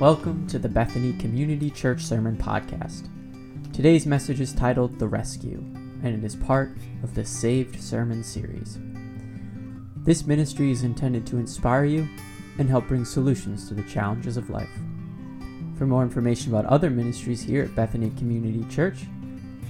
[0.00, 3.08] Welcome to the Bethany Community Church Sermon Podcast.
[3.72, 5.58] Today's message is titled The Rescue,
[6.04, 8.78] and it is part of the Saved Sermon series.
[9.96, 12.08] This ministry is intended to inspire you
[12.58, 14.70] and help bring solutions to the challenges of life.
[15.76, 19.00] For more information about other ministries here at Bethany Community Church,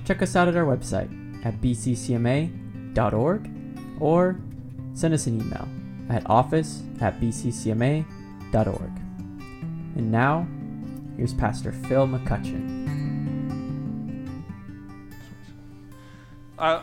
[0.05, 1.09] check us out at our website
[1.47, 3.51] at bccma.org
[3.99, 4.39] or
[4.93, 5.67] send us an email
[6.11, 9.08] at office at bccma.org.
[9.97, 10.47] And now,
[11.17, 12.87] here's Pastor Phil McCutcheon.
[16.59, 16.83] Uh,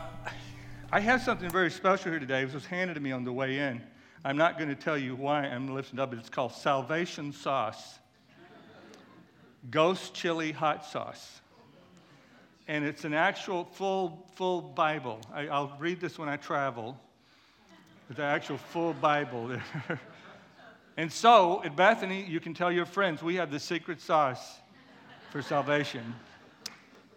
[0.90, 2.42] I have something very special here today.
[2.42, 3.82] It was handed to me on the way in.
[4.24, 7.98] I'm not going to tell you why I'm lifting up, but it's called Salvation Sauce
[9.70, 11.40] Ghost Chili Hot Sauce.
[12.68, 15.20] And it's an actual full, full Bible.
[15.32, 16.98] I, will read this when I travel.
[18.10, 19.50] It's an actual full Bible.
[20.96, 24.58] And so at Bethany, you can tell your friends we have the secret sauce
[25.30, 26.14] for salvation.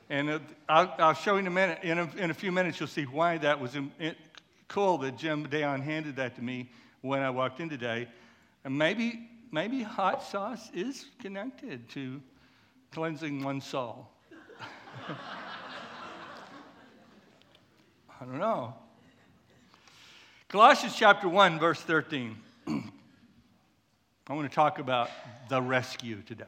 [0.10, 1.80] And it, I'll, I'll, show you in a minute.
[1.84, 3.92] In a, in a, few minutes, you'll see why that was in,
[4.68, 6.70] cool that Jim Dayon handed that to me
[7.02, 8.10] when I walked in today.
[8.66, 12.20] And maybe, maybe hot sauce is connected to
[12.92, 14.10] cleansing one's soul.
[18.22, 18.74] I don't know.
[20.50, 22.36] Colossians chapter 1, verse 13.
[24.30, 25.10] I want to talk about
[25.50, 26.46] the rescue today.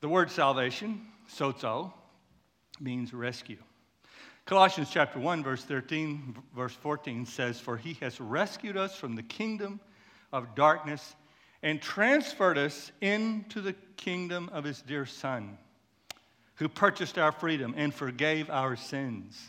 [0.00, 1.92] The word salvation, sozo,
[2.80, 3.58] means rescue.
[4.44, 9.22] Colossians chapter 1, verse 13, verse 14 says, For he has rescued us from the
[9.22, 9.78] kingdom
[10.32, 11.14] of darkness
[11.62, 15.56] and transferred us into the kingdom of his dear Son,
[16.56, 19.40] who purchased our freedom and forgave our sins.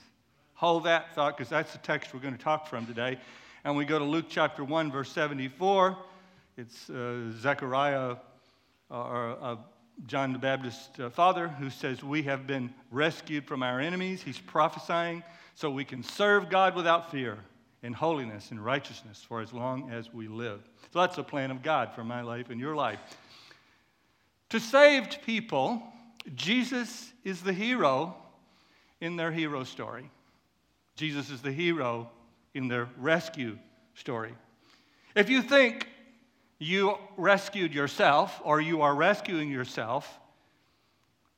[0.54, 3.18] Hold that thought because that's the text we're going to talk from today.
[3.64, 5.98] And we go to Luke chapter 1, verse 74.
[6.62, 8.18] It's uh, Zechariah,
[8.92, 9.56] uh, or uh,
[10.06, 14.22] John the Baptist's uh, father, who says, We have been rescued from our enemies.
[14.22, 15.24] He's prophesying
[15.56, 17.40] so we can serve God without fear
[17.82, 20.60] in holiness and righteousness for as long as we live.
[20.94, 23.00] So that's the plan of God for my life and your life.
[24.52, 25.82] To saved people,
[26.36, 28.16] Jesus is the hero
[29.00, 30.12] in their hero story.
[30.96, 32.08] Jesus is the hero
[32.54, 33.58] in their rescue
[33.96, 34.36] story.
[35.16, 35.88] If you think
[36.62, 40.20] you rescued yourself or you are rescuing yourself,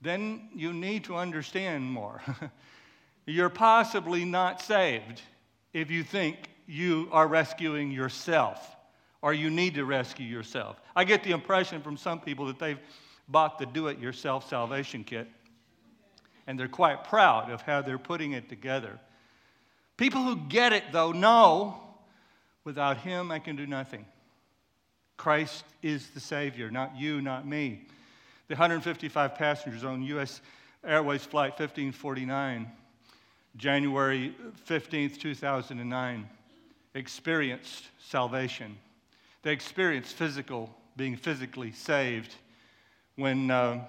[0.01, 2.22] then you need to understand more.
[3.25, 5.22] You're possibly not saved
[5.72, 8.75] if you think you are rescuing yourself
[9.22, 10.81] or you need to rescue yourself.
[10.94, 12.79] I get the impression from some people that they've
[13.29, 15.29] bought the do it yourself salvation kit
[16.47, 19.00] and they're quite proud of how they're putting it together.
[19.95, 21.78] People who get it, though, know
[22.66, 24.05] without Him I can do nothing.
[25.23, 27.85] Christ is the Savior, not you, not me.
[28.50, 30.41] The 155 passengers on U.S.
[30.84, 32.69] Airways Flight 1549,
[33.56, 34.35] January
[34.67, 36.29] 15th, 2009,
[36.94, 38.75] experienced salvation.
[39.44, 42.35] They experienced physical, being physically saved
[43.16, 43.79] when uh,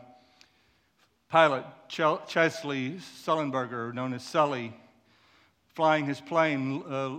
[1.30, 4.72] pilot Ch- Chesley Sullenberger, known as Sully,
[5.74, 7.18] flying his plane, uh,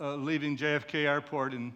[0.00, 1.74] uh, leaving JFK Airport in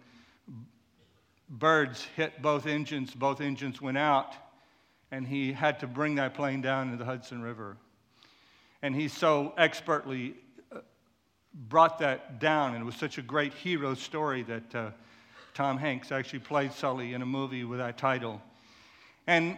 [1.49, 4.35] birds hit both engines, both engines went out,
[5.11, 7.77] and he had to bring that plane down into the Hudson River.
[8.81, 10.35] And he so expertly
[10.71, 10.79] uh,
[11.53, 14.91] brought that down, and it was such a great hero story that uh,
[15.53, 18.41] Tom Hanks actually played Sully in a movie with that title.
[19.25, 19.57] And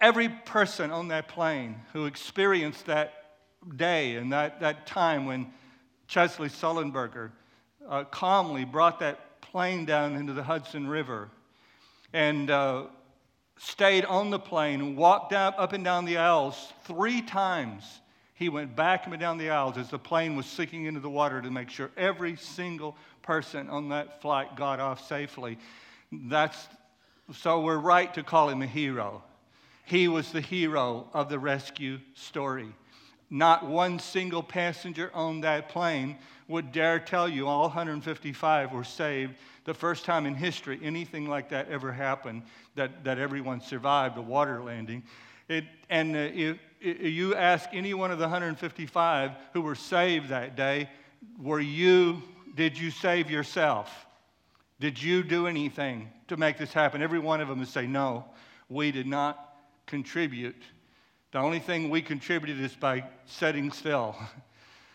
[0.00, 3.14] every person on that plane who experienced that
[3.74, 5.52] day and that, that time when
[6.06, 7.30] Chesley Sullenberger
[7.88, 9.25] uh, calmly brought that
[9.56, 11.30] plane down into the Hudson River
[12.12, 12.82] and uh,
[13.56, 18.02] stayed on the plane walked down, up and down the aisles three times.
[18.34, 21.40] He went back and down the aisles as the plane was sinking into the water
[21.40, 25.56] to make sure every single person on that flight got off safely.
[26.12, 26.68] That's,
[27.32, 29.22] so we're right to call him a hero.
[29.86, 32.74] He was the hero of the rescue story.
[33.30, 36.16] Not one single passenger on that plane
[36.48, 39.34] would dare tell you all 155 were saved.
[39.64, 42.42] The first time in history anything like that ever happened,
[42.76, 45.02] that, that everyone survived a water landing.
[45.48, 50.28] It, and uh, if, if you ask any one of the 155 who were saved
[50.28, 50.88] that day,
[51.40, 52.22] were you,
[52.54, 54.06] did you save yourself?
[54.78, 57.02] Did you do anything to make this happen?
[57.02, 58.24] Every one of them would say, no,
[58.68, 59.56] we did not
[59.86, 60.62] contribute
[61.32, 64.16] the only thing we contributed is by sitting still.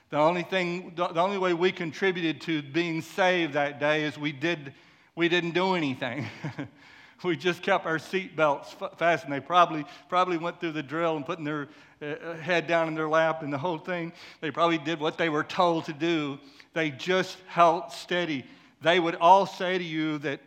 [0.10, 4.34] The only thing, the only way we contributed to being saved that day is we
[4.34, 4.74] did,
[5.16, 6.28] We didn't do anything.
[7.24, 9.32] we just kept our seat belts fastened.
[9.32, 11.70] They probably, probably went through the drill and putting their
[12.02, 14.12] uh, uh, head down in their lap and the whole thing.
[14.42, 16.40] They probably did what they were told to do.
[16.74, 18.46] They just held steady.
[18.82, 20.42] They would all say to you that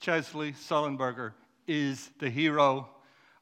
[0.00, 1.32] Chesley Sullenberger
[1.66, 2.88] is the hero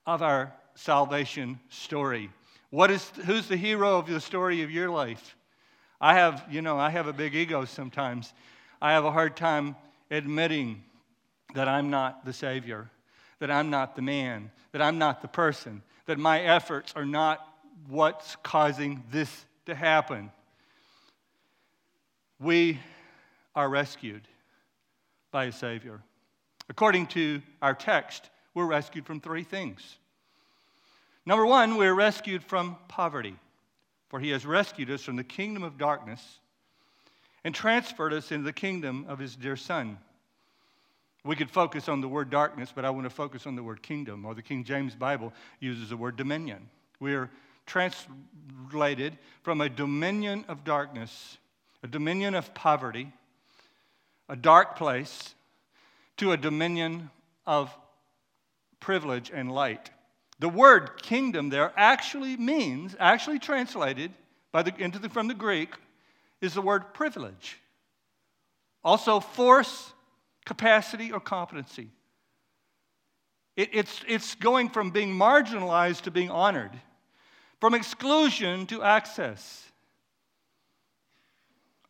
[0.07, 2.31] of our salvation story.
[2.71, 5.37] What is, who's the hero of the story of your life?
[6.01, 8.33] I have, you know, I have a big ego sometimes.
[8.83, 9.77] I have a hard time
[10.11, 10.83] admitting
[11.55, 12.91] that I'm not the Savior,
[13.39, 17.47] that I'm not the man, that I'm not the person, that my efforts are not
[17.89, 20.31] what's causing this to happen.
[22.41, 22.81] We
[23.55, 24.23] are rescued
[25.31, 26.01] by a Savior.
[26.69, 29.99] According to our text, we're rescued from three things.
[31.27, 33.37] Number one, we're rescued from poverty,
[34.09, 36.41] for He has rescued us from the kingdom of darkness
[37.45, 39.99] and transferred us into the kingdom of His dear Son.
[41.25, 43.83] We could focus on the word darkness, but I want to focus on the word
[43.83, 46.69] kingdom, or the King James Bible uses the word dominion.
[47.01, 47.31] We are
[47.65, 51.39] translated from a dominion of darkness,
[51.83, 53.11] a dominion of poverty,
[54.29, 55.35] a dark place,
[56.19, 57.11] to a dominion
[57.47, 57.75] of
[58.81, 59.91] privilege and light.
[60.39, 64.13] The word kingdom there actually means, actually translated
[64.53, 64.63] the,
[65.01, 65.71] the, from the Greek,
[66.41, 67.59] is the word privilege.
[68.83, 69.93] Also, force
[70.45, 71.89] capacity, or competency.
[73.57, 76.73] It, it's, it's going from being marginalized to being honored,
[77.61, 79.65] from exclusion to access.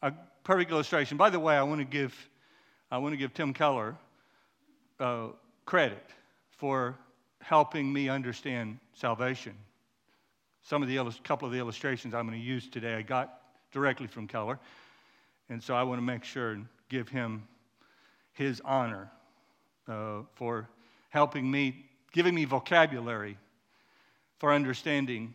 [0.02, 0.12] A
[0.44, 1.16] perfect illustration.
[1.16, 2.14] By the way, I want to give,
[2.90, 3.96] I want to give Tim Keller
[5.00, 5.28] uh,
[5.64, 6.04] credit
[6.50, 6.96] for
[7.44, 9.54] helping me understand salvation.
[10.62, 14.06] Some of the couple of the illustrations I'm going to use today I got directly
[14.06, 14.58] from Keller,
[15.50, 17.46] and so I want to make sure and give him
[18.32, 19.10] his honor
[19.86, 20.68] uh, for
[21.10, 23.36] helping me, giving me vocabulary
[24.38, 25.34] for understanding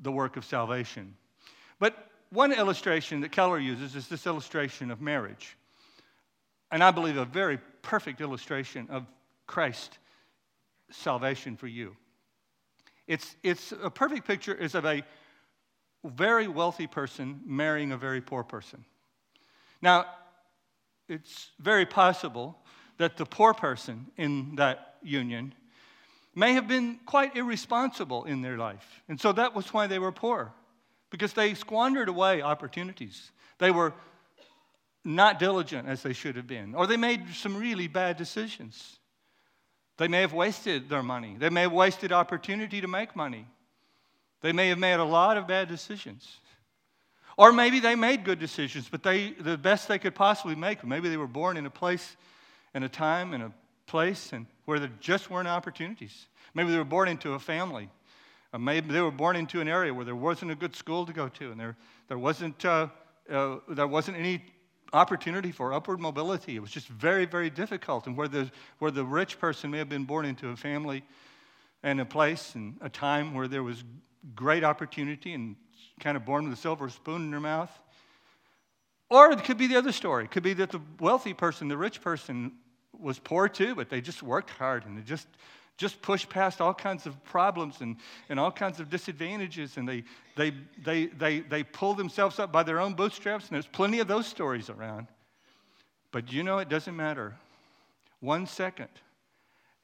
[0.00, 1.16] the work of salvation.
[1.78, 1.96] But
[2.28, 5.56] one illustration that Keller uses is this illustration of marriage.
[6.70, 9.06] And I believe a very perfect illustration of
[9.46, 9.98] Christ's
[10.92, 11.96] salvation for you.
[13.06, 15.02] It's, it's a perfect picture is of a
[16.04, 18.84] very wealthy person marrying a very poor person.
[19.80, 20.06] Now,
[21.08, 22.58] it's very possible
[22.98, 25.54] that the poor person in that union
[26.34, 29.02] may have been quite irresponsible in their life.
[29.08, 30.52] And so that was why they were poor,
[31.10, 33.32] because they squandered away opportunities.
[33.58, 33.92] They were
[35.04, 38.98] not diligent as they should have been, or they made some really bad decisions.
[39.98, 43.46] They may have wasted their money, they may have wasted opportunity to make money.
[44.42, 46.40] They may have made a lot of bad decisions.
[47.36, 50.84] Or maybe they made good decisions, but they, the best they could possibly make.
[50.84, 52.16] Maybe they were born in a place
[52.74, 53.52] and a time and a
[53.86, 56.26] place and where there just weren't opportunities.
[56.54, 57.88] Maybe they were born into a family.
[58.52, 61.12] Or maybe they were born into an area where there wasn't a good school to
[61.12, 61.76] go to and there,
[62.08, 62.88] there, wasn't, uh,
[63.30, 64.44] uh, there wasn't any
[64.92, 66.56] opportunity for upward mobility.
[66.56, 68.06] It was just very, very difficult.
[68.06, 71.02] And where the, where the rich person may have been born into a family
[71.82, 73.84] and a place and a time where there was
[74.34, 75.56] great opportunity and
[76.00, 77.70] kind of born with a silver spoon in their mouth.
[79.10, 80.24] Or it could be the other story.
[80.24, 82.52] It could be that the wealthy person, the rich person,
[82.98, 85.26] was poor too, but they just worked hard and they just,
[85.76, 87.96] just push past all kinds of problems and,
[88.28, 90.04] and all kinds of disadvantages and they,
[90.36, 90.52] they,
[90.84, 93.48] they, they, they pulled themselves up by their own bootstraps.
[93.48, 95.08] And there's plenty of those stories around.
[96.12, 97.34] But you know, it doesn't matter.
[98.20, 98.88] One second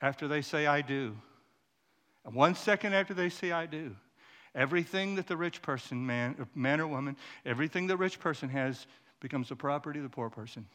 [0.00, 1.16] after they say, I do,
[2.24, 3.96] one second after they say, I do,
[4.54, 8.86] Everything that the rich person, man, man or woman, everything the rich person has
[9.20, 10.66] becomes the property of the poor person.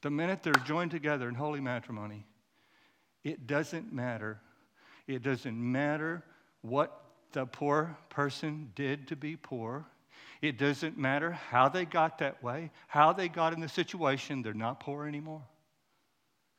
[0.00, 2.24] The minute they're joined together in holy matrimony,
[3.24, 4.40] it doesn't matter.
[5.06, 6.22] It doesn't matter
[6.62, 7.02] what
[7.32, 9.84] the poor person did to be poor.
[10.40, 14.42] It doesn't matter how they got that way, how they got in the situation.
[14.42, 15.42] They're not poor anymore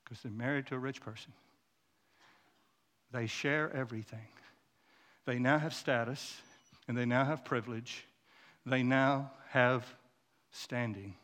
[0.04, 1.34] because they're married to a rich person.
[3.12, 4.28] They share everything.
[5.26, 6.42] They now have status
[6.88, 8.06] and they now have privilege.
[8.66, 9.86] They now have
[10.52, 11.16] standing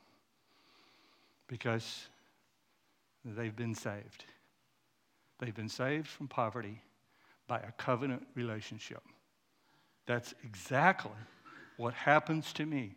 [1.47, 2.07] because
[3.25, 4.25] they've been saved.
[5.39, 6.81] They've been saved from poverty
[7.47, 9.01] by a covenant relationship.
[10.05, 11.11] That's exactly
[11.77, 12.95] what happens to me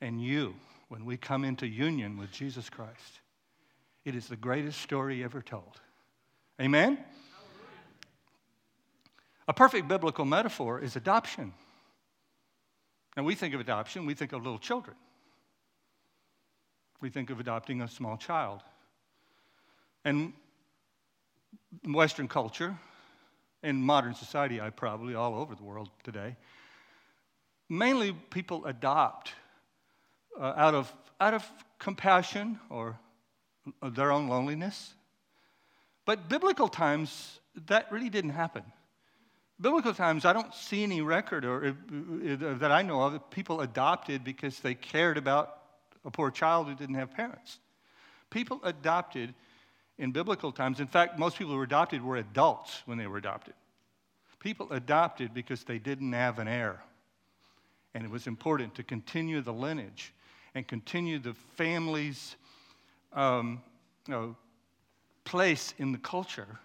[0.00, 0.54] and you
[0.88, 3.20] when we come into union with Jesus Christ.
[4.04, 5.80] It is the greatest story ever told.
[6.60, 6.98] Amen?
[9.46, 11.52] A perfect biblical metaphor is adoption.
[13.16, 14.96] Now, we think of adoption, we think of little children.
[17.00, 18.60] We think of adopting a small child.
[20.04, 20.32] And
[21.86, 22.76] Western culture,
[23.62, 26.36] in modern society, I probably all over the world today,
[27.68, 29.32] mainly people adopt
[30.38, 31.46] uh, out, of, out of
[31.78, 32.98] compassion or
[33.82, 34.94] their own loneliness.
[36.06, 38.64] But biblical times, that really didn't happen.
[39.60, 43.60] Biblical times, I don't see any record or, uh, uh, that I know of people
[43.60, 45.58] adopted because they cared about
[46.04, 47.58] a poor child who didn't have parents.
[48.30, 49.34] People adopted
[50.00, 50.80] in biblical times.
[50.80, 53.52] In fact, most people who were adopted were adults when they were adopted.
[54.40, 56.82] People adopted because they didn't have an heir.
[57.94, 60.14] And it was important to continue the lineage
[60.54, 62.36] and continue the family's
[63.12, 63.62] um,
[64.08, 64.36] you know,
[65.24, 66.58] place in the culture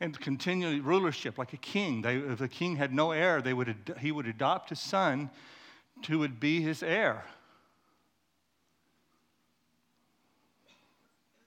[0.00, 2.02] and continue rulership like a king.
[2.02, 5.30] They, if a king had no heir, they would, he would adopt a son
[6.06, 7.24] who would be his heir.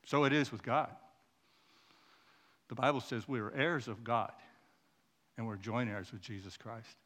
[0.06, 0.90] So it is with God.
[2.74, 4.32] The Bible says we are heirs of God
[5.38, 6.98] and we're joint heirs with Jesus Christ.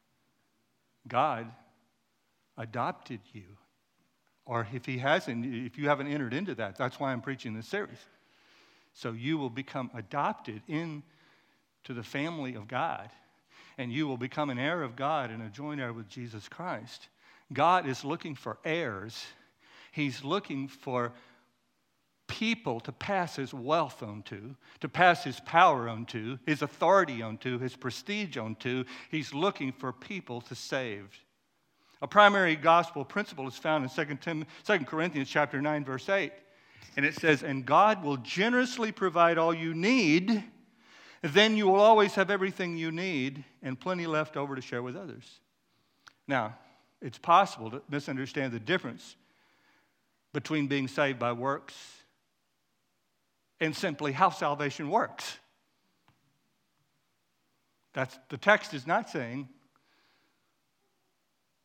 [1.09, 1.51] God
[2.57, 3.43] adopted you.
[4.45, 7.67] Or if he hasn't, if you haven't entered into that, that's why I'm preaching this
[7.67, 7.97] series.
[8.93, 11.03] So you will become adopted into
[11.89, 13.09] the family of God,
[13.77, 17.09] and you will become an heir of God and a joint heir with Jesus Christ.
[17.51, 19.21] God is looking for heirs.
[19.91, 21.11] He's looking for
[22.27, 27.75] people to pass his wealth onto, to pass his power onto, his authority onto, his
[27.75, 28.83] prestige onto.
[29.09, 31.17] He's looking for people to save.
[32.01, 36.31] A primary gospel principle is found in 2, Tim, 2 Corinthians chapter 9, verse 8.
[36.95, 40.43] And it says, And God will generously provide all you need,
[41.23, 44.95] then you will always have everything you need and plenty left over to share with
[44.95, 45.39] others.
[46.27, 46.55] Now,
[47.01, 49.15] it's possible to misunderstand the difference
[50.33, 51.96] between being saved by works
[53.59, 55.37] and simply how salvation works.
[57.93, 59.49] That's, the text is not saying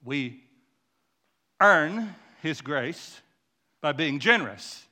[0.05, 0.43] we
[1.61, 3.21] earn His grace
[3.81, 4.85] by being generous.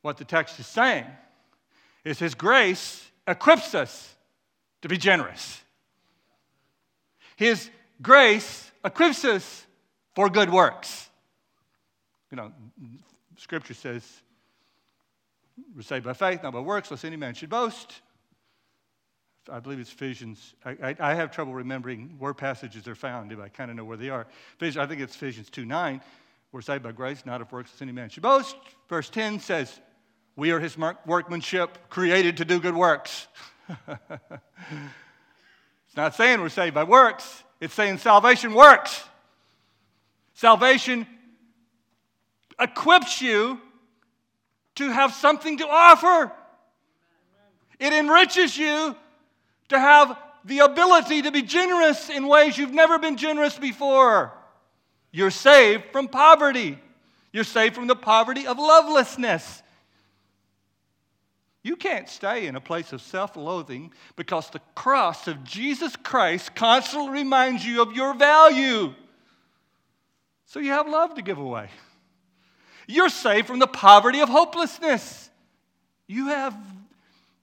[0.00, 1.06] What the text is saying
[2.04, 4.14] is His grace equips us
[4.80, 5.60] to be generous.
[7.36, 9.66] His grace equips us
[10.14, 11.08] for good works.
[12.30, 12.52] You know,
[13.36, 14.02] Scripture says,
[15.74, 18.00] we're saved by faith, not by works, lest any man should boast.
[19.50, 20.54] I believe it's Ephesians.
[20.64, 23.84] I, I, I, have trouble remembering where passages are found, if I kind of know
[23.84, 24.26] where they are.
[24.60, 26.00] I think it's Ephesians 2 9.
[26.52, 28.56] We're saved by grace, not of works, as any man should boast.
[28.88, 29.80] Verse 10 says,
[30.36, 33.26] We are his workmanship, created to do good works.
[33.88, 39.02] it's not saying we're saved by works, it's saying salvation works.
[40.34, 41.06] Salvation
[42.60, 43.60] equips you
[44.76, 46.32] to have something to offer.
[47.78, 48.96] It enriches you
[49.68, 54.32] to have the ability to be generous in ways you've never been generous before.
[55.10, 56.78] You're saved from poverty.
[57.32, 59.62] You're saved from the poverty of lovelessness.
[61.62, 66.54] You can't stay in a place of self loathing because the cross of Jesus Christ
[66.54, 68.94] constantly reminds you of your value.
[70.46, 71.68] So you have love to give away.
[72.92, 75.30] You're saved from the poverty of hopelessness.
[76.06, 76.54] You have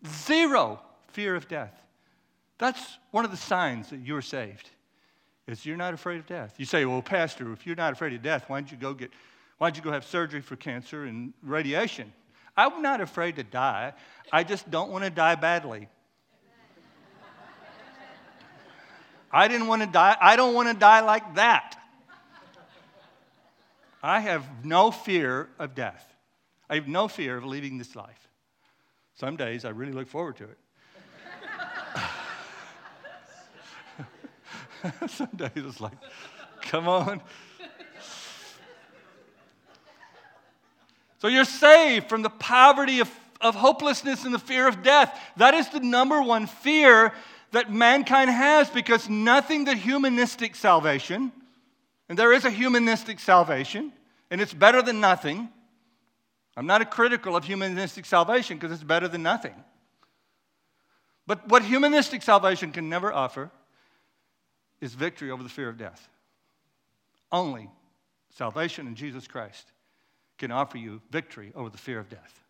[0.08, 1.74] zero fear of death.
[2.60, 4.70] That's one of the signs that you're saved.
[5.48, 6.53] Is you're not afraid of death.
[6.58, 9.12] You say, "Well, pastor, if you're not afraid of death, why don't you go get
[9.58, 12.13] why don't you go have surgery for cancer and radiation?"
[12.56, 13.94] I'm not afraid to die.
[14.32, 15.88] I just don't want to die badly.
[19.32, 20.15] I didn't want to die.
[20.22, 21.78] I don't want to die like that.
[24.01, 26.06] I have no fear of death.
[26.70, 28.29] I have no fear of leaving this life.
[29.15, 30.58] Some days I really look forward to it.
[35.10, 35.98] Some days it's like,
[36.62, 37.22] come on.
[41.20, 45.20] So you're saved from the poverty of, of hopelessness and the fear of death.
[45.36, 47.13] That is the number one fear
[47.51, 51.34] that mankind has because nothing that humanistic salvation,
[52.10, 53.94] and there is a humanistic salvation,
[54.32, 55.48] and it's better than nothing.
[56.58, 59.54] I'm not a critical of humanistic salvation because it's better than nothing.
[61.28, 63.51] But what humanistic salvation can never offer
[64.82, 66.10] is victory over the fear of death.
[67.32, 67.70] Only
[68.36, 69.72] salvation in Jesus Christ
[70.39, 72.44] can offer you victory over the fear of death.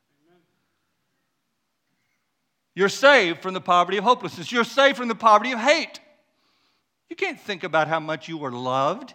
[2.75, 4.51] You're saved from the poverty of hopelessness.
[4.51, 5.99] You're saved from the poverty of hate.
[7.09, 9.13] You can't think about how much you are loved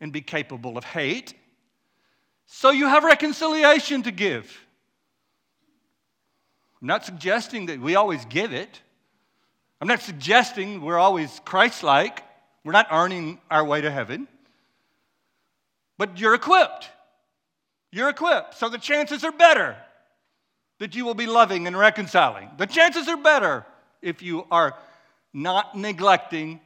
[0.00, 1.34] and be capable of hate.
[2.46, 4.66] So you have reconciliation to give.
[6.80, 8.80] I'm not suggesting that we always give it.
[9.80, 12.22] I'm not suggesting we're always Christ like.
[12.64, 14.28] We're not earning our way to heaven.
[15.98, 16.88] But you're equipped.
[17.92, 18.54] You're equipped.
[18.54, 19.76] So the chances are better
[20.78, 22.50] that you will be loving and reconciling.
[22.58, 23.64] The chances are better
[24.02, 24.76] if you are
[25.32, 26.60] not neglecting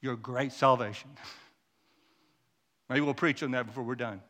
[0.00, 1.10] your great salvation.
[2.92, 4.20] Maybe we'll preach on that before we're done.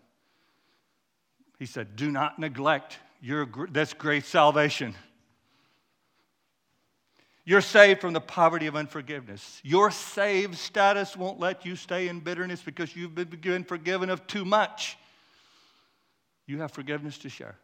[1.58, 4.94] He said, Do not neglect your, this great salvation.
[7.44, 9.60] You're saved from the poverty of unforgiveness.
[9.64, 14.44] Your saved status won't let you stay in bitterness because you've been forgiven of too
[14.44, 14.96] much.
[16.46, 17.56] You have forgiveness to share.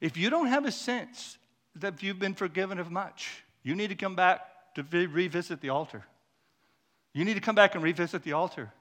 [0.00, 1.38] If you don't have a sense
[1.74, 4.42] that you've been forgiven of much, you need to come back
[4.76, 6.04] to revisit the altar.
[7.12, 8.72] You need to come back and revisit the altar.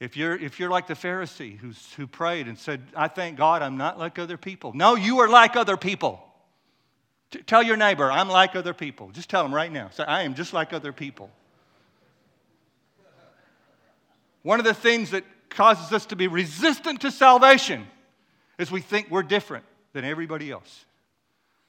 [0.00, 3.62] If you're, if you're like the Pharisee who's, who prayed and said, I thank God
[3.62, 4.72] I'm not like other people.
[4.74, 6.20] No, you are like other people.
[7.30, 9.10] T- tell your neighbor, I'm like other people.
[9.10, 9.90] Just tell them right now.
[9.90, 11.30] Say, I am just like other people.
[14.42, 17.86] One of the things that causes us to be resistant to salvation
[18.58, 20.84] is we think we're different than everybody else.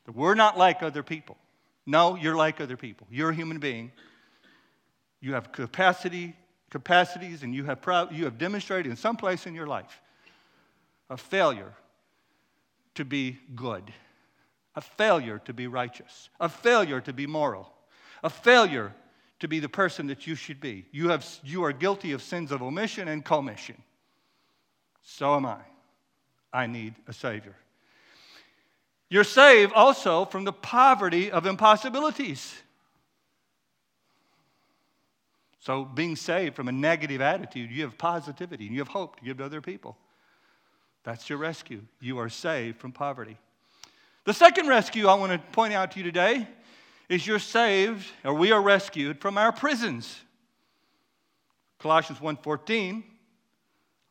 [0.05, 1.37] That we're not like other people.
[1.85, 3.07] No, you're like other people.
[3.09, 3.91] You're a human being.
[5.21, 6.35] You have capacity,
[6.69, 10.01] capacities, and you have, pro- you have demonstrated in some place in your life
[11.09, 11.73] a failure
[12.95, 13.83] to be good,
[14.75, 17.71] a failure to be righteous, a failure to be moral,
[18.23, 18.93] a failure
[19.39, 20.85] to be the person that you should be.
[20.91, 23.81] You, have, you are guilty of sins of omission and commission.
[25.03, 25.59] So am I.
[26.51, 27.55] I need a Savior.
[29.09, 32.55] You're saved also from the poverty of impossibilities.
[35.65, 39.25] So, being saved from a negative attitude, you have positivity and you have hope to
[39.25, 39.97] give to other people.
[41.03, 41.81] That's your rescue.
[41.99, 43.39] You are saved from poverty.
[44.25, 46.47] The second rescue I want to point out to you today
[47.09, 50.15] is you're saved or we are rescued from our prisons.
[51.79, 53.03] Colossians 1:14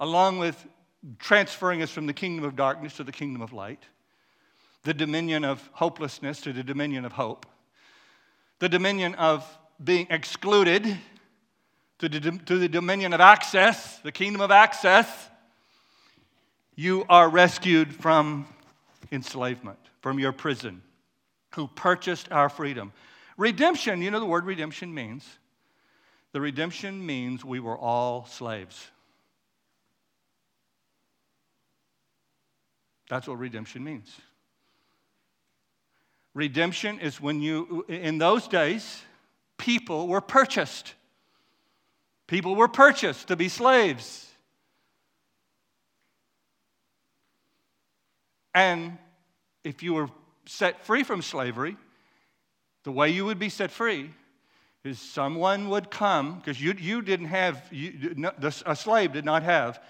[0.01, 0.67] along with
[1.21, 3.85] transferring us from the kingdom of darkness to the kingdom of light,
[4.83, 7.47] the dominion of hopelessness to the dominion of hope,
[8.59, 9.47] the dominion of
[9.83, 10.99] being excluded
[11.99, 15.07] to the, to the dominion of access, the kingdom of access.
[16.75, 18.47] You are rescued from
[19.13, 20.83] enslavement, from your prison,
[21.55, 22.93] who purchased our freedom.
[23.37, 25.25] Redemption, you know the word redemption means?
[26.33, 28.89] The redemption means we were all slaves.
[33.09, 34.13] That's what redemption means.
[36.35, 39.03] Redemption is when you, in those days,
[39.57, 40.95] people were purchased.
[42.27, 44.27] People were purchased to be slaves.
[48.55, 48.99] And
[49.63, 50.09] if you were
[50.47, 51.77] set free from slavery,
[52.85, 54.11] the way you would be set free
[54.85, 58.31] is someone would come, because you, you didn't have, you,
[58.67, 59.83] a slave did not have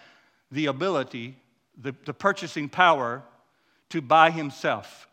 [0.51, 1.37] the ability
[1.81, 3.23] the, the purchasing power
[3.91, 5.09] to buy himself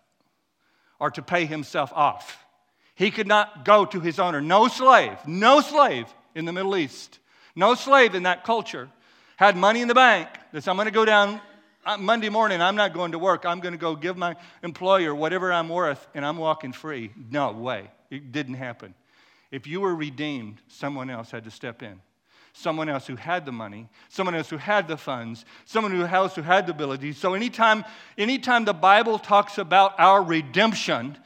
[1.00, 2.46] or to pay himself off.
[2.94, 4.42] He could not go to his owner.
[4.42, 6.06] No slave, no slave
[6.36, 7.20] in the Middle East,
[7.56, 8.90] no slave in that culture
[9.38, 11.42] had money in the bank that I'm going to go down
[11.84, 13.44] uh, Monday morning, I'm not going to work.
[13.44, 17.12] I'm going to go give my employer whatever I'm worth and I'm walking free.
[17.32, 17.90] No way.
[18.12, 18.94] It didn't happen.
[19.50, 22.00] If you were redeemed, someone else had to step in
[22.54, 26.42] someone else who had the money, someone else who had the funds, someone else who
[26.42, 27.14] had the ability.
[27.14, 27.86] So anytime,
[28.18, 31.18] anytime the Bible talks about our redemption,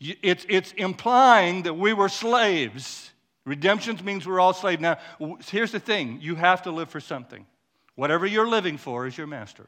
[0.00, 3.07] it's, it's implying that we were slaves.
[3.48, 4.80] Redemption means we're all slaves.
[4.80, 4.98] Now,
[5.46, 7.46] here's the thing you have to live for something.
[7.94, 9.66] Whatever you're living for is your master.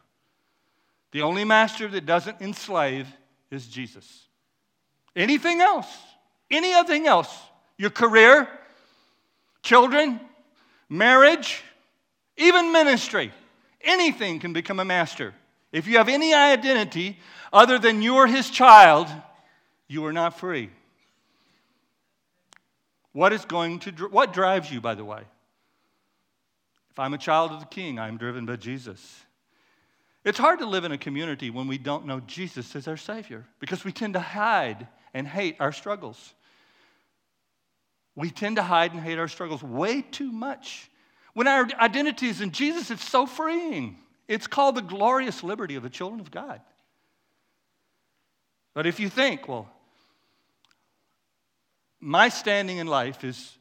[1.12, 3.08] The only master that doesn't enslave
[3.50, 4.26] is Jesus.
[5.16, 5.88] Anything else,
[6.50, 7.36] anything else,
[7.78, 8.48] your career,
[9.62, 10.20] children,
[10.88, 11.62] marriage,
[12.36, 13.32] even ministry.
[13.80, 15.34] Anything can become a master.
[15.72, 17.18] If you have any identity
[17.50, 19.08] other than you're his child,
[19.88, 20.70] you are not free.
[23.12, 25.22] What is going to what drives you by the way?
[26.90, 29.22] If I'm a child of the king, I'm driven by Jesus.
[30.24, 33.46] It's hard to live in a community when we don't know Jesus as our savior
[33.58, 36.34] because we tend to hide and hate our struggles.
[38.14, 40.90] We tend to hide and hate our struggles way too much.
[41.32, 43.96] When our identity is in Jesus, it's so freeing.
[44.28, 46.60] It's called the glorious liberty of the children of God.
[48.74, 49.70] But if you think, well,
[52.00, 53.58] my standing in life is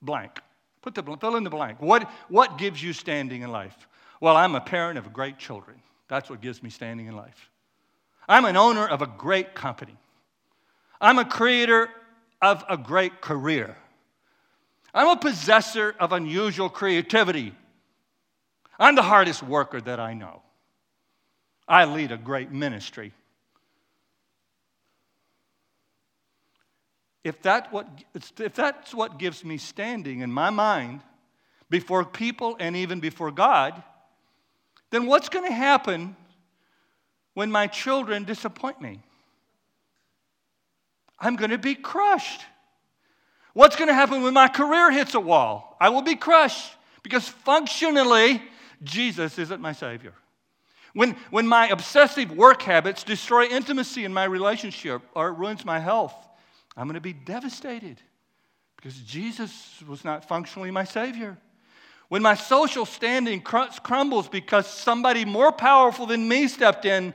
[0.00, 0.40] blank,
[0.82, 1.80] put the fill in the blank.
[1.80, 3.76] What, what gives you standing in life?
[4.20, 5.80] Well, I'm a parent of great children.
[6.08, 7.50] That's what gives me standing in life.
[8.28, 9.96] I'm an owner of a great company.
[11.00, 11.88] I'm a creator
[12.42, 13.76] of a great career.
[14.92, 17.54] I'm a possessor of unusual creativity.
[18.78, 20.42] I'm the hardest worker that I know.
[21.68, 23.12] I lead a great ministry.
[27.22, 31.02] If, that what, if that's what gives me standing in my mind
[31.68, 33.82] before people and even before God,
[34.90, 36.16] then what's going to happen
[37.34, 39.00] when my children disappoint me?
[41.18, 42.40] I'm going to be crushed.
[43.52, 45.76] What's going to happen when my career hits a wall?
[45.80, 48.42] I will be crushed because functionally,
[48.82, 50.14] Jesus isn't my Savior.
[50.94, 55.78] When, when my obsessive work habits destroy intimacy in my relationship or it ruins my
[55.78, 56.14] health,
[56.76, 58.00] I'm going to be devastated
[58.76, 61.36] because Jesus was not functionally my Savior.
[62.08, 67.14] When my social standing crumbles because somebody more powerful than me stepped in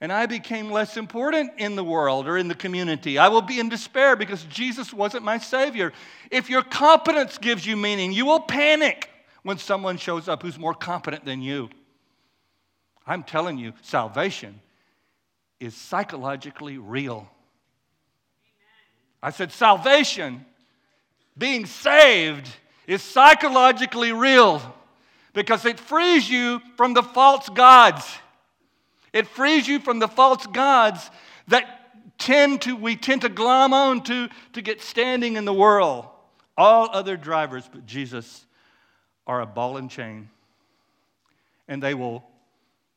[0.00, 3.60] and I became less important in the world or in the community, I will be
[3.60, 5.92] in despair because Jesus wasn't my Savior.
[6.30, 9.08] If your competence gives you meaning, you will panic
[9.42, 11.68] when someone shows up who's more competent than you.
[13.06, 14.60] I'm telling you, salvation
[15.60, 17.28] is psychologically real.
[19.22, 20.44] I said, salvation,
[21.38, 22.48] being saved,
[22.86, 24.60] is psychologically real
[25.32, 28.04] because it frees you from the false gods.
[29.12, 31.10] It frees you from the false gods
[31.48, 36.06] that tend to, we tend to glom on to, to get standing in the world.
[36.56, 38.44] All other drivers but Jesus
[39.26, 40.28] are a ball and chain.
[41.68, 42.24] And they will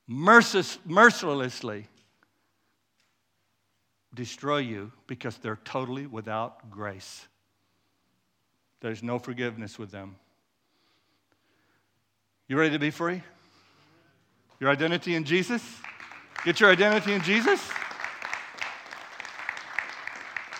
[0.07, 1.87] mercilessly
[4.15, 7.27] destroy you because they're totally without grace.
[8.81, 10.15] There's no forgiveness with them.
[12.47, 13.21] You ready to be free?
[14.59, 15.63] Your identity in Jesus?
[16.43, 17.61] Get your identity in Jesus?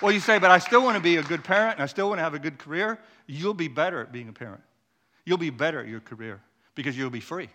[0.02, 2.10] Well, you say, but I still want to be a good parent and I still
[2.10, 3.00] want to have a good career.
[3.28, 4.62] You'll be better at being a parent.
[5.26, 6.42] You'll be better at your career
[6.76, 7.50] because you'll be free.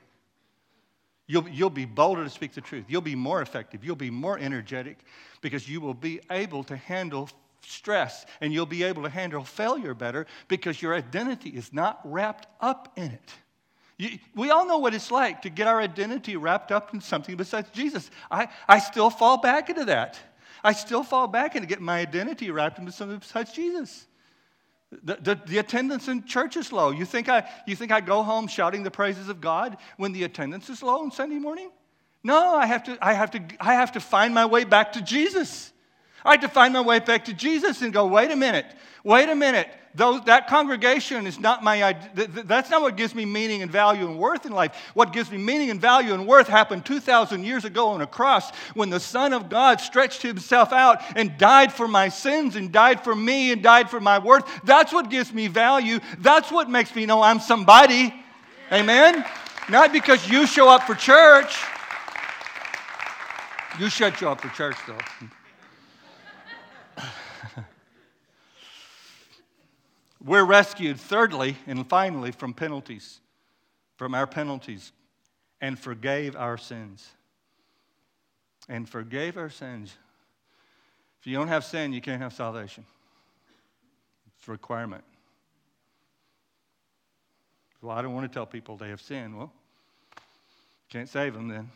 [1.30, 2.86] You'll, you'll be bolder to speak the truth.
[2.88, 3.84] You'll be more effective.
[3.84, 4.98] You'll be more energetic
[5.40, 9.94] because you will be able to handle stress and you'll be able to handle failure
[9.94, 13.32] better because your identity is not wrapped up in it.
[13.96, 17.36] You, we all know what it's like to get our identity wrapped up in something
[17.36, 18.10] besides Jesus.
[18.28, 20.18] I, I still fall back into that.
[20.64, 24.08] I still fall back into getting my identity wrapped into something besides Jesus.
[24.90, 26.90] The, the, the, attendance in church is low.
[26.90, 30.24] You think, I, you think I go home shouting the praises of God when the
[30.24, 31.70] attendance is low on Sunday morning?
[32.24, 35.00] No, I have to, I have to, I have to find my way back to
[35.00, 35.72] Jesus.
[36.24, 38.66] I had to find my way back to Jesus and go, wait a minute,
[39.04, 39.68] wait a minute.
[39.92, 44.18] Those, that congregation is not my, that's not what gives me meaning and value and
[44.18, 44.92] worth in life.
[44.94, 48.54] What gives me meaning and value and worth happened 2,000 years ago on a cross
[48.74, 53.02] when the Son of God stretched himself out and died for my sins and died
[53.02, 54.44] for me and died for my worth.
[54.62, 55.98] That's what gives me value.
[56.18, 58.14] That's what makes me know I'm somebody.
[58.70, 59.24] Amen?
[59.68, 61.64] Not because you show up for church.
[63.80, 64.98] You should show up for church, though.
[70.22, 73.20] We're rescued, thirdly and finally, from penalties,
[73.96, 74.92] from our penalties,
[75.60, 77.08] and forgave our sins.
[78.68, 79.94] And forgave our sins.
[81.20, 82.84] If you don't have sin, you can't have salvation.
[84.38, 85.04] It's a requirement.
[87.82, 89.36] Well, I don't want to tell people they have sin.
[89.36, 89.52] Well,
[90.90, 91.70] can't save them then.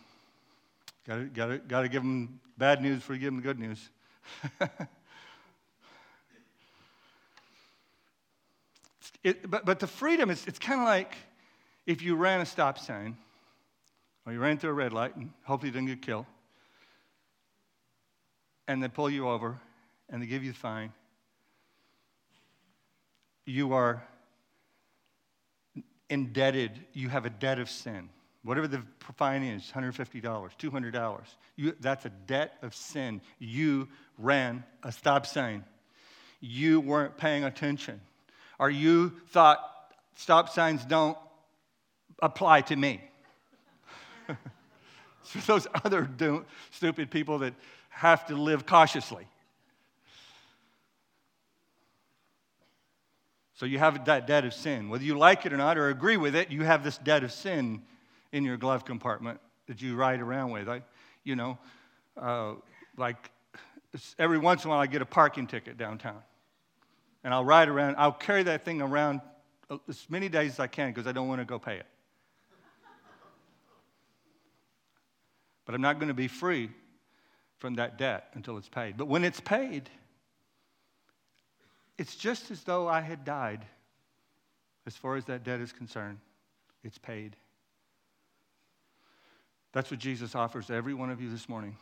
[1.07, 3.43] Got to, got to, got to give them bad news before you give them the
[3.43, 3.89] good news.
[9.25, 11.17] It, but, but the freedom is it's kind of like
[11.87, 13.17] if you ran a stop sign
[14.27, 16.27] or you ran through a red light and hopefully you didn't get killed,
[18.69, 19.59] and they pull you over
[20.11, 20.93] and they give you the fine.
[23.47, 24.03] You are
[26.11, 28.11] indebted, you have a debt of sin.
[28.43, 28.83] Whatever the
[29.17, 31.21] fine is, $150, $200,
[31.57, 33.23] you, that's a debt of sin.
[33.39, 35.65] You ran a stop sign.
[36.41, 38.03] You weren't paying attention
[38.59, 39.61] or you thought
[40.17, 41.19] stop signs don't
[42.21, 43.01] apply to me.
[45.25, 47.55] for those other do- stupid people that
[47.89, 49.27] have to live cautiously.
[53.57, 54.89] So you have that debt of sin.
[54.89, 57.33] Whether you like it or not or agree with it, you have this debt of
[57.33, 57.83] sin
[58.33, 59.39] in your glove compartment
[59.69, 60.69] that you ride around with.
[60.69, 60.83] I,
[61.23, 61.57] you know,
[62.21, 62.55] uh,
[62.97, 63.31] like
[64.19, 66.21] every once in a while I get a parking ticket downtown
[67.25, 67.97] and I'll ride around.
[67.99, 69.23] I'll carry that thing around
[69.89, 71.87] as many days as I can because I don't want to go pay it.
[75.65, 76.71] but I'm not going to be free
[77.57, 78.99] from that debt until it's paid.
[78.99, 79.89] But when it's paid,
[81.97, 83.65] it's just as though I had died
[84.87, 86.19] as far as that debt is concerned.
[86.83, 87.37] It's paid.
[89.73, 91.75] That's what Jesus offers every one of you this morning.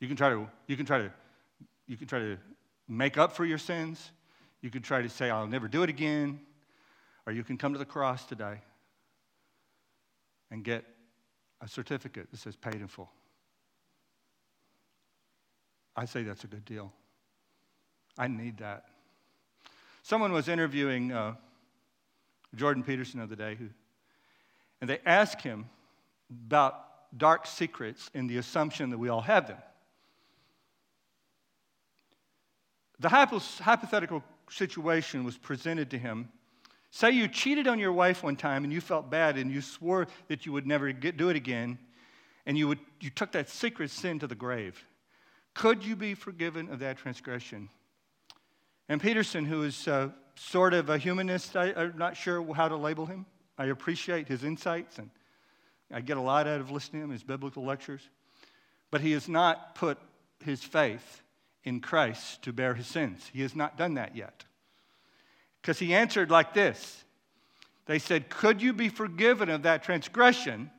[0.00, 1.12] You can try to, you can try to,
[1.86, 2.36] you can try to
[2.88, 4.10] make up for your sins.
[4.60, 6.40] You can try to say, I'll never do it again.
[7.26, 8.60] Or you can come to the cross today
[10.50, 10.84] and get
[11.60, 13.10] a certificate that says paid in full.
[15.96, 16.92] I say that's a good deal.
[18.18, 18.84] I need that.
[20.02, 21.34] Someone was interviewing uh,
[22.54, 23.68] Jordan Peterson the other day, who,
[24.80, 25.66] and they asked him
[26.46, 26.84] about
[27.16, 29.58] dark secrets in the assumption that we all have them.
[33.04, 36.30] The hypothetical situation was presented to him.
[36.90, 40.06] Say you cheated on your wife one time and you felt bad and you swore
[40.28, 41.78] that you would never get, do it again,
[42.46, 44.82] and you, would, you took that secret sin to the grave.
[45.52, 47.68] Could you be forgiven of that transgression?
[48.88, 52.76] And Peterson, who is uh, sort of a humanist, I, I'm not sure how to
[52.76, 53.26] label him.
[53.58, 55.10] I appreciate his insights and
[55.92, 58.08] I get a lot out of listening to him, his biblical lectures.
[58.90, 59.98] But he has not put
[60.42, 61.20] his faith
[61.64, 63.28] in Christ to bear his sins.
[63.32, 64.44] He has not done that yet.
[65.60, 67.04] Because he answered like this
[67.86, 70.70] They said, Could you be forgiven of that transgression?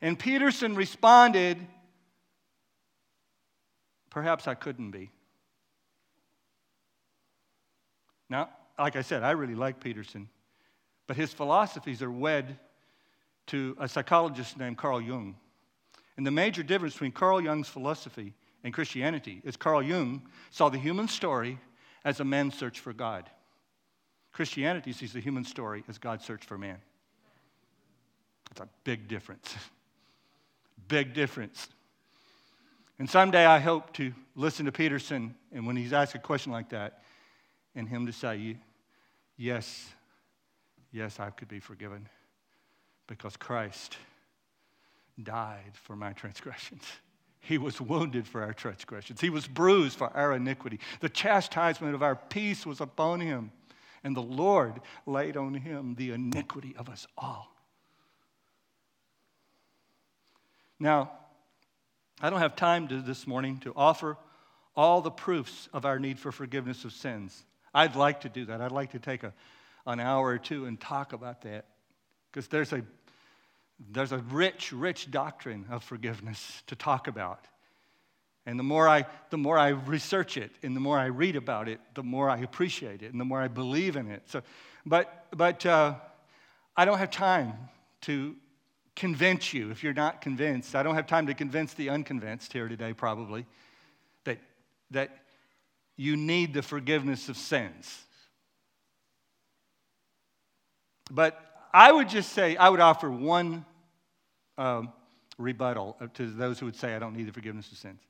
[0.00, 1.58] And Peterson responded,
[4.10, 5.10] Perhaps I couldn't be.
[8.28, 10.28] Now, like I said, I really like Peterson,
[11.06, 12.58] but his philosophies are wed
[13.48, 15.36] to a psychologist named Carl Jung.
[16.16, 20.78] And the major difference between Carl Jung's philosophy and Christianity is Carl Jung saw the
[20.78, 21.58] human story
[22.04, 23.28] as a man's search for God.
[24.32, 26.78] Christianity sees the human story as God's search for man.
[28.50, 29.54] It's a big difference.
[30.88, 31.68] big difference.
[32.98, 36.70] And someday I hope to listen to Peterson, and when he's asked a question like
[36.70, 37.02] that,
[37.74, 38.58] and him to say,
[39.36, 39.88] Yes,
[40.92, 42.08] yes, I could be forgiven
[43.06, 43.96] because Christ
[45.20, 46.84] died for my transgressions.
[47.42, 49.20] He was wounded for our transgressions.
[49.20, 50.78] He was bruised for our iniquity.
[51.00, 53.50] The chastisement of our peace was upon him,
[54.04, 57.52] and the Lord laid on him the iniquity of us all.
[60.78, 61.10] Now,
[62.20, 64.16] I don't have time to, this morning to offer
[64.76, 67.44] all the proofs of our need for forgiveness of sins.
[67.74, 68.60] I'd like to do that.
[68.60, 69.32] I'd like to take a,
[69.86, 71.66] an hour or two and talk about that
[72.30, 72.82] because there's a,
[73.90, 77.46] there's a rich, rich doctrine of forgiveness to talk about.
[78.44, 81.68] And the more, I, the more I research it and the more I read about
[81.68, 84.22] it, the more I appreciate it and the more I believe in it.
[84.26, 84.42] So,
[84.84, 85.94] but but uh,
[86.76, 87.54] I don't have time
[88.02, 88.34] to
[88.96, 90.74] convince you if you're not convinced.
[90.74, 93.46] I don't have time to convince the unconvinced here today, probably,
[94.24, 94.38] that,
[94.90, 95.10] that
[95.96, 98.04] you need the forgiveness of sins.
[101.10, 101.40] But
[101.72, 103.64] I would just say, I would offer one
[104.58, 104.92] um,
[105.38, 108.00] rebuttal to those who would say, I don't need the forgiveness of sins.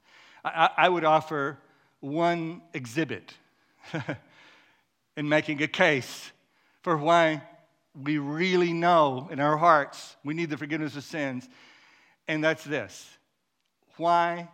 [0.44, 1.58] I, I would offer
[2.00, 3.34] one exhibit
[5.16, 6.32] in making a case
[6.82, 7.42] for why
[8.00, 11.48] we really know in our hearts we need the forgiveness of sins.
[12.28, 13.08] And that's this
[13.96, 14.48] why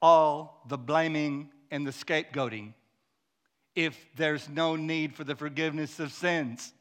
[0.00, 2.72] all the blaming and the scapegoating
[3.74, 6.72] if there's no need for the forgiveness of sins?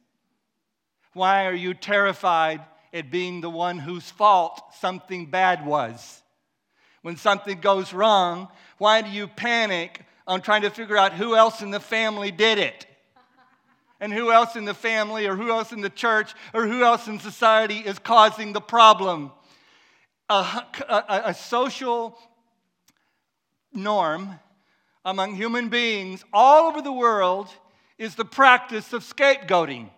[1.13, 2.62] Why are you terrified
[2.95, 6.23] at being the one whose fault something bad was?
[7.03, 8.47] When something goes wrong,
[8.79, 12.58] why do you panic on trying to figure out who else in the family did
[12.58, 12.88] it?
[13.99, 17.08] and who else in the family or who else in the church or who else
[17.08, 19.31] in society is causing the problem.
[20.29, 22.17] A, a, a, social
[23.73, 24.39] norm
[25.03, 27.47] among human beings all over the world
[27.97, 29.89] is the practice of scapegoating.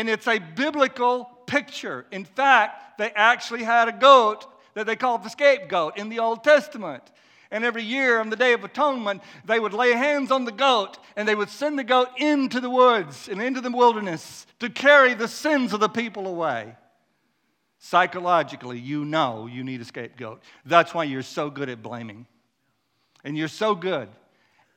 [0.00, 2.06] And it's a biblical picture.
[2.10, 6.42] In fact, they actually had a goat that they called the scapegoat in the Old
[6.42, 7.02] Testament.
[7.50, 10.96] And every year on the Day of Atonement, they would lay hands on the goat
[11.16, 15.12] and they would send the goat into the woods and into the wilderness to carry
[15.12, 16.74] the sins of the people away.
[17.78, 20.42] Psychologically, you know you need a scapegoat.
[20.64, 22.26] That's why you're so good at blaming.
[23.22, 24.08] And you're so good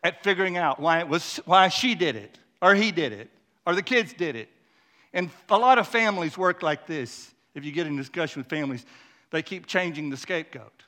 [0.03, 3.29] at figuring out why, it was, why she did it, or he did it,
[3.65, 4.49] or the kids did it.
[5.13, 7.31] And a lot of families work like this.
[7.53, 8.85] If you get in discussion with families,
[9.31, 10.83] they keep changing the scapegoat.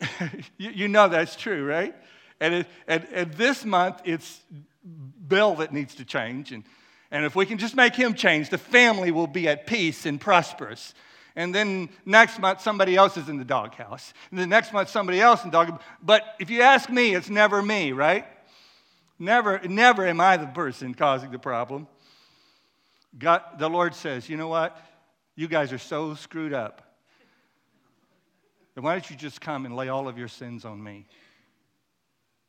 [0.58, 1.94] you, you, know that's true, right?
[2.40, 4.40] And, it, and, and this month, it's
[5.26, 6.52] Bill that needs to change.
[6.52, 6.64] And,
[7.10, 10.20] and if we can just make him change, the family will be at peace and
[10.20, 10.94] prosperous.
[11.36, 14.12] And then next month, somebody else is in the doghouse.
[14.30, 15.80] And the next month, somebody else in the dog.
[16.02, 18.26] But if you ask me, it's never me, right?
[19.18, 21.88] Never, never am I the person causing the problem.
[23.18, 24.76] God, the Lord says, you know what?
[25.36, 26.82] You guys are so screwed up.
[28.74, 31.06] Then why don't you just come and lay all of your sins on me?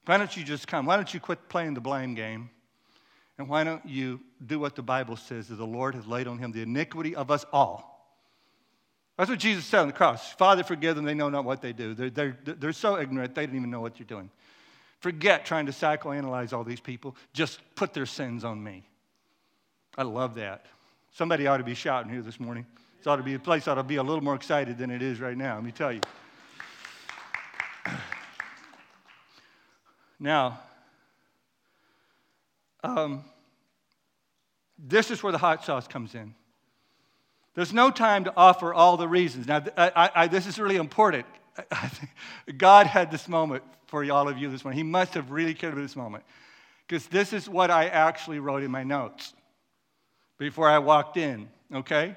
[0.05, 0.85] Why don't you just come?
[0.85, 2.49] Why don't you quit playing the blame game?
[3.37, 6.37] And why don't you do what the Bible says that the Lord has laid on
[6.37, 7.91] him the iniquity of us all?
[9.17, 10.31] That's what Jesus said on the cross.
[10.33, 11.05] Father, forgive them.
[11.05, 11.93] They know not what they do.
[11.93, 14.29] They're, they're, they're so ignorant, they don't even know what you're doing.
[14.99, 17.15] Forget trying to psychoanalyze all these people.
[17.33, 18.87] Just put their sins on me.
[19.97, 20.65] I love that.
[21.11, 22.65] Somebody ought to be shouting here this morning.
[22.97, 25.01] This ought to be a place ought to be a little more excited than it
[25.01, 25.55] is right now.
[25.55, 26.01] Let me tell you.
[30.17, 30.61] Now,
[32.81, 33.25] um,
[34.79, 36.33] this is where the hot sauce comes in.
[37.53, 39.45] There's no time to offer all the reasons.
[39.45, 41.25] Now, I, I, this is really important.
[42.57, 44.77] God had this moment for all of you this morning.
[44.77, 46.23] He must have really cared about this moment
[46.87, 49.33] because this is what I actually wrote in my notes
[50.37, 52.15] before I walked in, okay?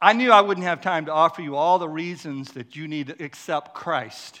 [0.00, 3.08] I knew I wouldn't have time to offer you all the reasons that you need
[3.08, 4.40] to accept Christ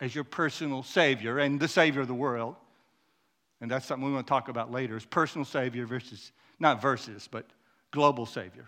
[0.00, 2.56] as your personal Savior and the Savior of the world.
[3.60, 7.28] And that's something we want to talk about later is personal Savior versus, not versus,
[7.30, 7.46] but
[7.92, 8.66] global Savior.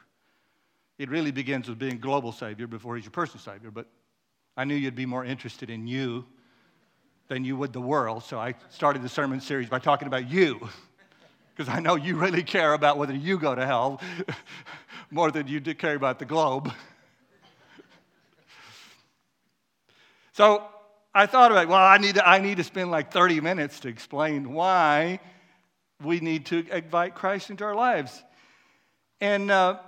[0.99, 3.71] It really begins with being global Savior before He's your personal Savior.
[3.71, 3.87] But
[4.57, 6.27] I knew you'd be more interested in you
[7.33, 8.23] than you would the world.
[8.23, 10.68] So I started the sermon series by talking about you.
[11.55, 14.01] Because I know you really care about whether you go to hell
[15.11, 16.73] more than you do care about the globe.
[20.33, 20.66] so
[21.14, 23.88] I thought about, well, I need, to, I need to spend like 30 minutes to
[23.88, 25.21] explain why
[26.03, 28.23] we need to invite Christ into our lives.
[29.21, 29.79] And uh,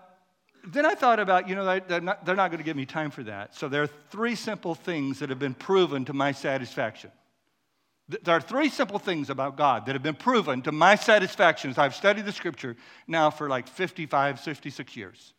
[0.66, 3.10] then I thought about, you know, they're not, they're not going to give me time
[3.10, 3.54] for that.
[3.54, 7.10] So there are three simple things that have been proven to my satisfaction.
[8.08, 11.78] There are three simple things about God that have been proven to my satisfaction as
[11.78, 15.32] I've studied the scripture now for like 55, 56 years.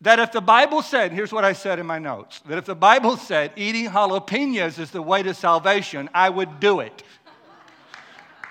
[0.00, 2.74] That if the Bible said, here's what I said in my notes, that if the
[2.74, 7.02] Bible said eating jalapenos is the way to salvation, I would do it.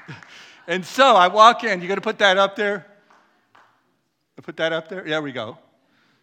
[0.68, 2.86] and so I walk in, you to put that up there?
[4.44, 5.04] Put that up there?
[5.04, 5.58] There we go.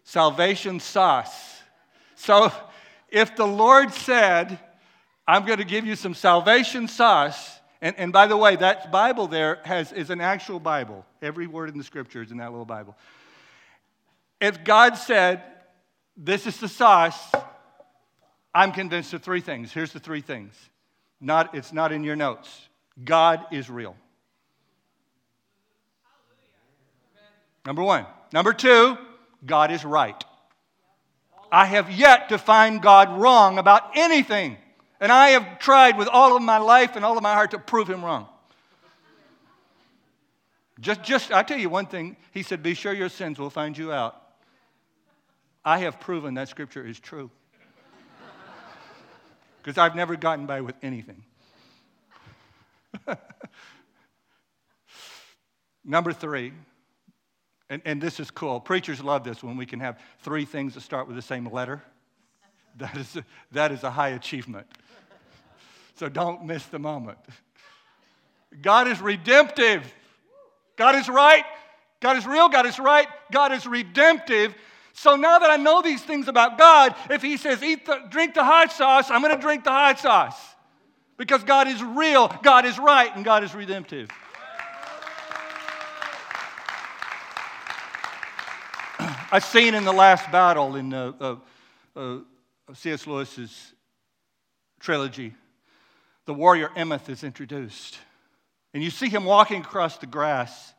[0.05, 1.61] Salvation sauce.
[2.15, 2.53] So
[3.09, 4.61] if the Lord said,
[5.27, 7.61] I'm going to give you some salvation sauce.
[7.83, 11.05] And, and by the way, that Bible there has, is an actual Bible.
[11.21, 12.97] Every word in the scripture is in that little Bible.
[14.41, 15.43] If God said,
[16.17, 17.33] This is the sauce,
[18.55, 19.73] I'm convinced of three things.
[19.73, 20.55] Here's the three things.
[21.21, 22.69] Not, it's not in your notes.
[23.03, 23.97] God is real.
[27.67, 28.07] Number one.
[28.33, 28.97] Number two,
[29.45, 30.23] God is right.
[31.51, 34.57] I have yet to find God wrong about anything.
[35.01, 37.59] And I have tried with all of my life and all of my heart to
[37.59, 38.29] prove him wrong.
[40.81, 42.17] Just, just, I tell you one thing.
[42.33, 44.23] He said, Be sure your sins will find you out.
[45.65, 47.31] I have proven that scripture is true.
[49.63, 51.25] Because I've never gotten by with anything.
[55.85, 56.53] Number three,
[57.69, 58.61] and, and this is cool.
[58.61, 61.83] Preachers love this when we can have three things that start with the same letter.
[62.77, 64.67] That is a, that is a high achievement.
[65.95, 67.19] So don't miss the moment.
[68.61, 69.93] God is redemptive.
[70.77, 71.45] God is right.
[72.01, 72.49] God is real.
[72.49, 73.09] God is right.
[73.33, 74.55] God is redemptive.
[74.93, 78.35] So now that I know these things about God, if He says, Eat the, drink
[78.35, 80.37] the hot sauce, I'm going to drink the hot sauce.
[81.17, 84.11] Because God is real, God is right, and God is redemptive.
[89.33, 91.37] A scene in the last battle in uh, uh,
[91.95, 92.19] uh,
[92.75, 93.07] C.S.
[93.07, 93.73] Lewis's
[94.81, 95.35] trilogy
[96.27, 97.99] the warrior Emeth is introduced.
[98.75, 100.75] And you see him walking across the grass.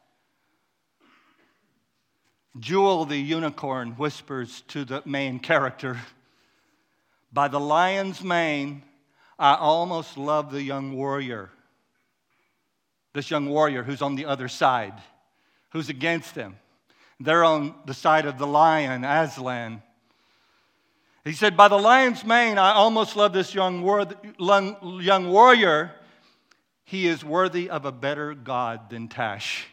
[2.59, 5.99] Jewel the unicorn whispers to the main character
[7.31, 8.83] By the lion's mane,
[9.37, 11.49] I almost love the young warrior.
[13.13, 14.93] This young warrior who's on the other side,
[15.71, 16.57] who's against them.
[17.19, 19.81] They're on the side of the lion, Aslan.
[21.27, 24.07] He said, By the lion's mane, I almost love this young, war-
[24.39, 25.91] young warrior.
[26.85, 29.67] He is worthy of a better God than Tash.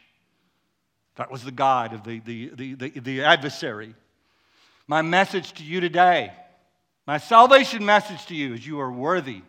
[1.15, 3.95] That was the God of the, the, the, the, the adversary.
[4.85, 6.33] My message to you today,
[7.07, 9.41] my salvation message to you is you are worthy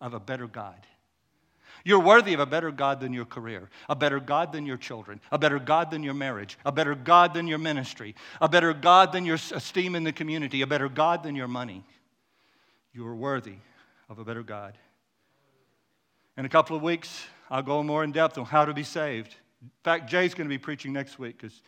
[0.00, 0.86] of a better God.
[1.84, 5.20] You're worthy of a better God than your career, a better God than your children,
[5.30, 9.12] a better God than your marriage, a better God than your ministry, a better God
[9.12, 11.84] than your esteem in the community, a better God than your money.
[12.92, 13.56] You are worthy
[14.08, 14.76] of a better God.
[16.36, 19.34] In a couple of weeks, I'll go more in depth on how to be saved.
[19.60, 21.62] In fact, Jay's going to be preaching next week because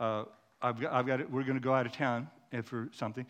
[0.00, 0.24] uh,
[0.60, 2.28] I've got, I've got it, we're going to go out of town
[2.64, 3.26] for something.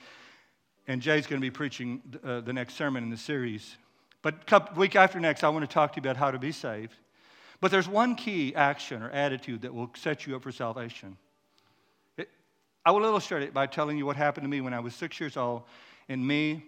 [0.87, 3.77] And Jay's going to be preaching uh, the next sermon in the series.
[4.25, 6.95] But week after next, I want to talk to you about how to be saved.
[7.61, 11.19] But there's one key action or attitude that will set you up for salvation.
[12.17, 12.31] It,
[12.87, 15.21] I will illustrate it by telling you what happened to me when I was six
[15.21, 15.65] years old,
[16.09, 16.65] and me,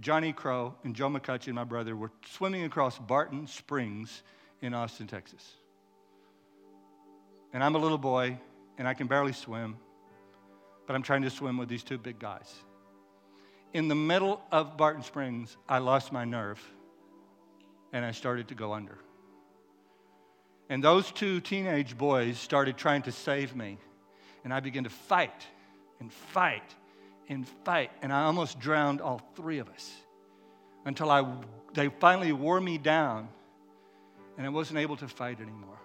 [0.00, 4.22] Johnny Crow, and Joe McCutcheon, my brother, were swimming across Barton Springs
[4.60, 5.52] in Austin, Texas.
[7.52, 8.36] And I'm a little boy,
[8.78, 9.76] and I can barely swim,
[10.88, 12.52] but I'm trying to swim with these two big guys.
[13.74, 16.60] In the middle of Barton Springs, I lost my nerve
[17.92, 18.98] and I started to go under.
[20.68, 23.78] And those two teenage boys started trying to save me.
[24.44, 25.46] And I began to fight
[25.98, 26.74] and fight
[27.28, 27.90] and fight.
[28.02, 29.92] And I almost drowned all three of us
[30.84, 31.26] until I,
[31.74, 33.28] they finally wore me down
[34.36, 35.78] and I wasn't able to fight anymore.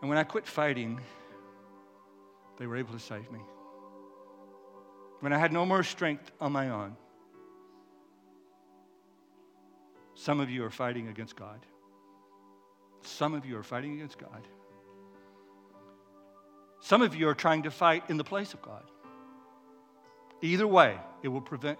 [0.00, 1.00] And when I quit fighting,
[2.58, 3.40] they were able to save me.
[5.20, 6.96] When I had no more strength on my own,
[10.16, 11.64] Some of you are fighting against God.
[13.02, 14.48] Some of you are fighting against God.
[16.80, 18.82] Some of you are trying to fight in the place of God.
[20.40, 21.78] Either way, it will prevent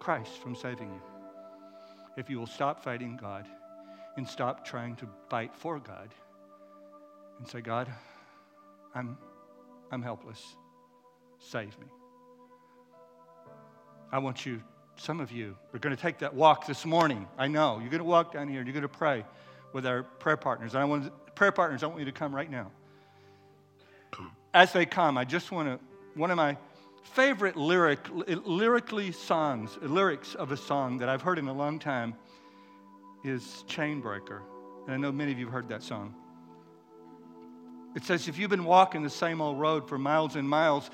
[0.00, 1.02] Christ from saving you.
[2.16, 3.46] If you will stop fighting God
[4.16, 6.08] and stop trying to fight for God
[7.38, 7.92] and say, God,
[8.94, 9.18] I'm,
[9.92, 10.42] I'm helpless.
[11.38, 11.86] Save me.
[14.10, 14.62] I want you
[14.96, 17.26] some of you are going to take that walk this morning.
[17.36, 17.78] I know.
[17.80, 19.24] You're going to walk down here and you're going to pray
[19.72, 20.74] with our prayer partners.
[20.74, 22.70] And I want prayer partners, I want you to come right now.
[24.52, 25.84] As they come, I just want to,
[26.18, 26.56] one of my
[27.02, 27.98] favorite lyric,
[28.44, 32.14] lyrically songs, lyrics of a song that I've heard in a long time
[33.24, 34.40] is Chainbreaker.
[34.86, 36.14] And I know many of you have heard that song.
[37.96, 40.90] It says, if you've been walking the same old road for miles and miles,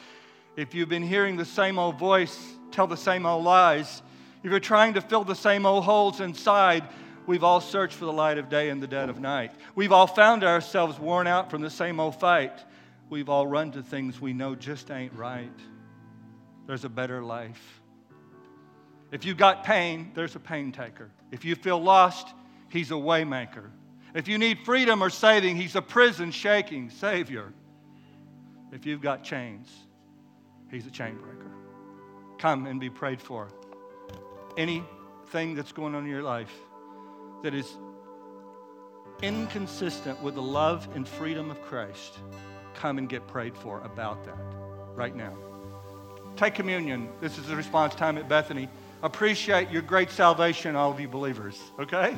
[0.61, 2.39] if you've been hearing the same old voice
[2.71, 4.03] tell the same old lies,
[4.43, 6.85] if you're trying to fill the same old holes inside,
[7.27, 9.53] we've all searched for the light of day in the dead of night.
[9.75, 12.63] We've all found ourselves worn out from the same old fight.
[13.09, 15.51] We've all run to things we know just ain't right.
[16.67, 17.81] There's a better life.
[19.13, 21.11] If you've got pain, there's a pain taker.
[21.33, 22.29] If you feel lost,
[22.69, 23.71] he's a waymaker.
[24.15, 27.53] If you need freedom or saving, he's a prison shaking savior.
[28.73, 29.69] If you've got chains,
[30.71, 31.41] he's a chain breaker
[32.41, 33.49] come and be prayed for.
[34.57, 36.53] Anything that's going on in your life
[37.43, 37.77] that is
[39.23, 42.19] inconsistent with the love and freedom of Christ,
[42.75, 44.39] come and get prayed for about that
[44.95, 45.37] right now.
[46.37, 47.11] Take communion.
[47.21, 48.69] This is the response time at Bethany.
[49.03, 52.17] Appreciate your great salvation, all of you believers, okay?